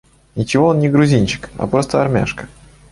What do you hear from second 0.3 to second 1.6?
Ничего он не грузинчик,